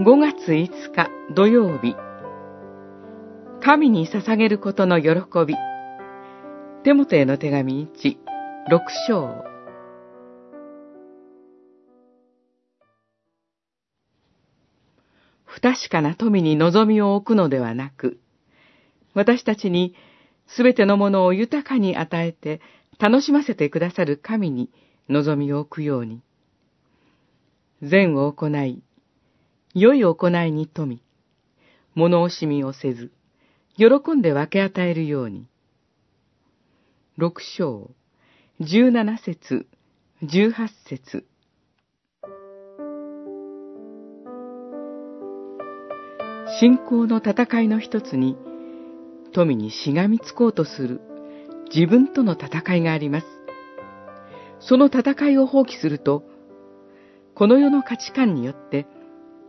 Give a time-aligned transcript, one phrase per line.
[0.00, 1.96] 5月5日土曜日。
[3.60, 5.08] 神に捧げることの喜
[5.44, 5.56] び。
[6.84, 8.16] 手元への手紙1、
[8.70, 9.42] 6章。
[15.44, 18.20] 不確かな富に望みを置くのではなく、
[19.14, 19.96] 私たちに
[20.46, 22.60] すべてのものを豊かに与えて
[23.00, 24.70] 楽しませてくださる神に
[25.08, 26.22] 望みを置くように。
[27.82, 28.80] 善を行い、
[29.80, 31.02] 良い行いに富み、
[31.94, 33.12] 物惜しみをせず、
[33.76, 33.86] 喜
[34.16, 35.46] んで分け与えるように。
[37.16, 37.92] 六章、
[38.58, 39.68] 十七節、
[40.24, 41.24] 十八節。
[46.58, 48.36] 信仰の戦いの一つに、
[49.32, 51.00] 富にしがみつこうとする
[51.72, 53.26] 自分との戦いがあります。
[54.58, 56.24] その戦いを放棄すると、
[57.36, 58.88] この世の価値観によって、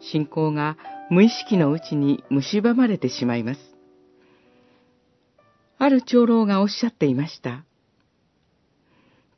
[0.00, 0.76] 信仰が
[1.10, 3.60] 無意識のうちに蝕まれてしまいます。
[5.78, 7.64] ある長老がおっしゃっていました。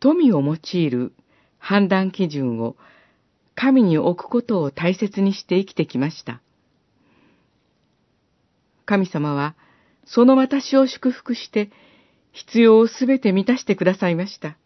[0.00, 1.12] 富を用いる
[1.58, 2.76] 判断基準を
[3.54, 6.42] 神に置くことを大切にして生きてきました。
[8.84, 9.54] 神様は
[10.04, 11.70] その私を祝福して
[12.32, 14.58] 必要をすべて満たしてくださいました。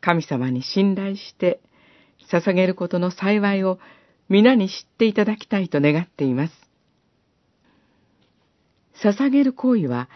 [0.00, 1.60] 神様に信頼して
[2.30, 3.78] 捧げることの幸いを
[4.34, 6.52] 皆に知っていただきたいと願っています。
[9.00, 10.08] 捧げる行為は、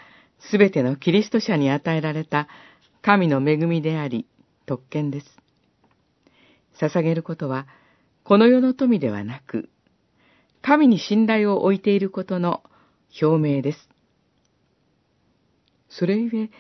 [0.51, 2.49] すべてのキリスト者に与えられた
[3.01, 4.27] 神の恵みであり、
[4.67, 5.27] 特権です。
[6.81, 7.69] 捧げることは、
[8.25, 9.69] この世の富ではなく、
[10.63, 12.65] 神に信頼を置いていることの
[13.23, 13.89] 表明です。
[15.91, 16.51] それゆえ、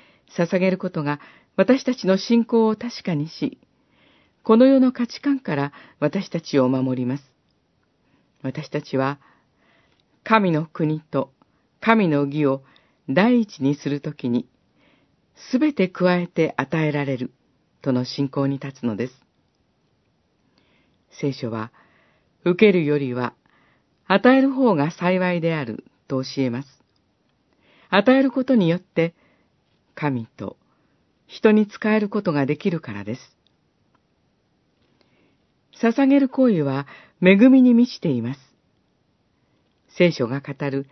[0.40, 1.18] 捧げることが
[1.56, 3.58] 私たちの信仰を確かにし、
[4.44, 7.37] この世の価値観から私たちを守ります。
[8.42, 9.18] 私たちは、
[10.24, 11.32] 神の国と
[11.80, 12.62] 神の義を
[13.08, 14.48] 第一にするときに、
[15.50, 17.32] すべて加えて与えられる
[17.82, 19.14] との信仰に立つのです。
[21.20, 21.72] 聖書は、
[22.44, 23.34] 受けるよりは、
[24.06, 26.68] 与える方が幸いであると教えます。
[27.90, 29.14] 与えることによって、
[29.94, 30.56] 神と
[31.26, 33.37] 人に仕えることができるからです。
[35.80, 36.86] 捧げる行為は
[37.22, 38.40] 恵みに満ちています。
[39.96, 40.86] 聖書が語る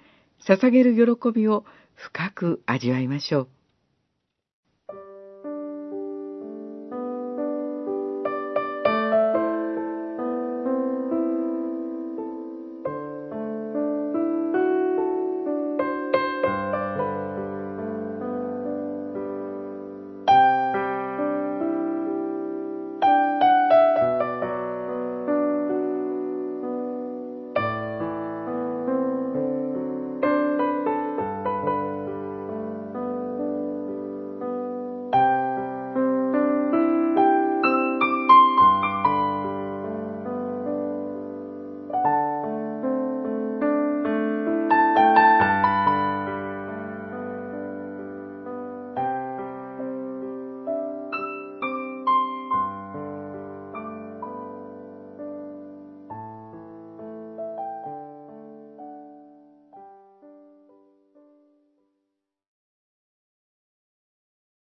[0.46, 1.64] 捧げる喜びを
[1.94, 3.48] 深く味わいましょう。